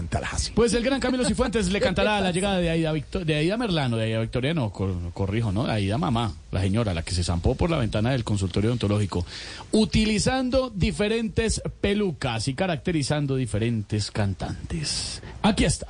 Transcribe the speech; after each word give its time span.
en 0.00 0.08
Tallahassee. 0.08 0.52
Pues 0.54 0.74
el 0.74 0.82
gran 0.82 0.98
Camilo 1.00 1.24
Cifuentes 1.24 1.70
le 1.70 1.80
cantará 1.80 2.18
a 2.18 2.20
la 2.20 2.32
llegada 2.32 2.58
de 2.58 2.68
Aida, 2.70 2.92
de 2.92 3.34
Aida 3.36 3.56
Merlano, 3.56 3.96
de 3.96 4.04
Aida 4.06 4.20
Victoria, 4.20 4.52
no, 4.52 4.70
cor- 4.70 4.94
corrijo, 5.14 5.52
¿no? 5.52 5.66
Aida 5.66 5.96
Mamá, 5.98 6.34
la 6.50 6.60
señora, 6.60 6.92
la 6.92 7.02
que 7.02 7.12
se 7.14 7.22
zampó 7.22 7.54
por 7.54 7.70
la 7.70 7.78
ventana 7.78 8.10
del 8.10 8.24
consultorio 8.24 8.70
odontológico, 8.70 9.24
utilizando 9.70 10.70
diferentes 10.74 11.62
pelucas 11.80 12.48
y 12.48 12.54
caracterizando 12.54 13.36
diferentes 13.36 14.10
cantantes. 14.10 15.22
Aquí 15.42 15.64
está. 15.64 15.86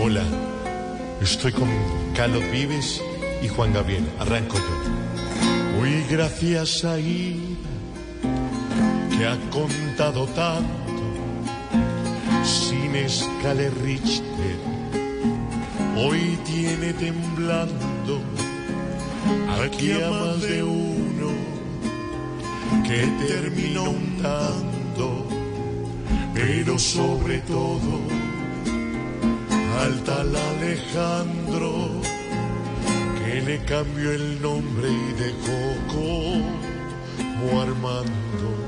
Hola, 0.00 0.22
estoy 1.22 1.52
con 1.52 1.68
Carlos 2.14 2.42
Vives 2.52 3.02
y 3.42 3.48
Juan 3.48 3.72
Gabriel. 3.72 4.04
Arranco 4.18 4.56
yo. 4.58 5.78
Muy 5.78 6.04
gracias 6.10 6.84
a 6.84 6.98
Ida, 6.98 7.40
que 9.16 9.26
ha 9.26 9.38
contado 9.50 10.26
tanto, 10.28 10.85
escala 13.04 13.68
Richter. 13.82 14.58
Hoy 15.96 16.38
tiene 16.44 16.92
temblando 16.94 18.20
aquí 19.64 19.92
a 19.92 20.10
más 20.10 20.40
de 20.42 20.62
uno 20.62 21.30
que 22.84 23.06
terminó 23.26 23.84
untando, 23.90 25.26
pero 26.34 26.78
sobre 26.78 27.38
todo 27.40 28.00
al 29.82 30.02
tal 30.04 30.34
Alejandro 30.34 31.88
que 33.24 33.42
le 33.42 33.58
cambió 33.64 34.12
el 34.12 34.40
nombre 34.40 34.88
y 34.88 35.12
dejó 35.22 35.58
como 35.88 37.60
Armando. 37.60 38.66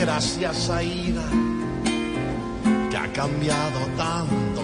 Gracias 0.00 0.70
a 0.70 0.82
Ida, 0.82 1.28
que 2.90 2.96
ha 2.96 3.12
cambiado 3.12 3.80
tanto, 3.98 4.62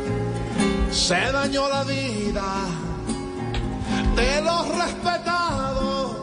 se 0.90 1.14
dañó 1.14 1.68
la 1.68 1.84
vida 1.84 2.64
de 4.16 4.42
los 4.42 4.68
respetados 4.76 6.16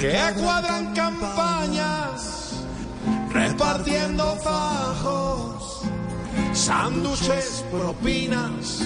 que 0.00 0.18
cuadran 0.40 0.94
campañas 0.94 2.54
repartiendo 3.30 4.24
fajos, 4.36 5.82
sándwiches, 6.54 7.64
propinas, 7.70 8.80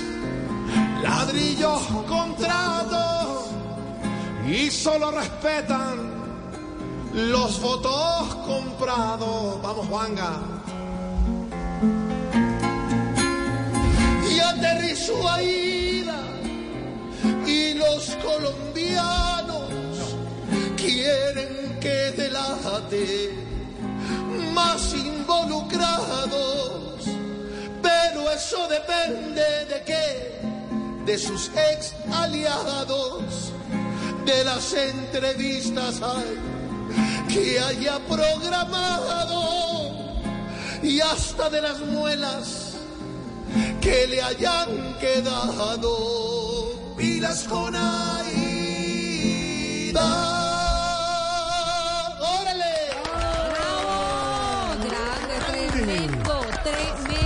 ladrillos, 1.05 1.83
contratos 2.09 3.51
y 4.48 4.71
solo 4.73 5.13
respetan 5.13 6.23
los 7.15 7.61
votos 7.61 8.34
comprados. 8.47 9.62
Vamos, 9.62 9.87
Juanga. 9.87 10.41
Y 14.29 14.41
aterrizó 14.41 15.29
Aida 15.29 16.20
y 17.47 17.75
los 17.75 18.17
colombianos 18.17 19.70
quieren 20.77 21.79
que 21.81 22.12
delate 22.17 23.33
más 24.53 24.92
involucrados. 24.95 26.35
Pero 27.83 28.31
eso 28.31 28.67
depende 28.69 29.67
de 29.67 29.83
qué, 29.85 30.41
de 31.05 31.19
sus 31.19 31.51
ex 31.73 31.95
aliados, 32.12 33.53
de 34.25 34.45
las 34.45 34.73
entrevistas 34.73 36.01
ay, 36.03 36.39
que 37.29 37.59
haya 37.61 37.99
programado 38.09 39.43
y 40.83 41.01
hasta 41.01 41.49
de 41.51 41.61
las 41.63 41.81
muelas 41.81 42.75
que 43.81 44.07
le 44.07 44.23
hayan 44.23 44.97
quedado. 45.01 46.95
Pilas 46.97 47.45
con 47.45 47.75
Aida. 47.75 48.25
¡Órale! 52.20 52.75
¡Bravo! 53.51 54.77
Grande, 54.89 55.35
tremendo, 55.73 56.35
tremendo. 56.63 57.23